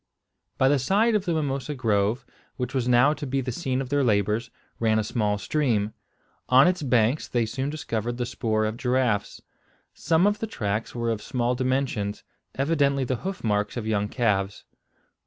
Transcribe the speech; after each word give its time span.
By 0.57 0.67
the 0.67 0.79
side 0.79 1.13
of 1.13 1.25
the 1.25 1.33
mimosa 1.35 1.75
grove, 1.75 2.25
which 2.57 2.73
was 2.73 2.87
now 2.87 3.13
to 3.13 3.27
be 3.27 3.39
the 3.39 3.51
scene 3.51 3.81
of 3.81 3.89
their 3.89 4.03
labours, 4.03 4.49
ran 4.79 4.97
a 4.97 5.03
small 5.03 5.37
stream. 5.37 5.93
On 6.49 6.67
its 6.67 6.81
banks 6.81 7.27
they 7.27 7.45
soon 7.45 7.69
discovered 7.69 8.17
the 8.17 8.25
spoor 8.25 8.65
of 8.65 8.77
giraffes. 8.77 9.43
Some 9.93 10.25
of 10.25 10.39
the 10.39 10.47
tracks 10.47 10.95
were 10.95 11.11
of 11.11 11.21
small 11.21 11.53
dimensions, 11.53 12.23
evidently 12.55 13.03
the 13.03 13.17
hoof 13.17 13.43
marks 13.43 13.77
of 13.77 13.85
young 13.85 14.07
calves. 14.09 14.63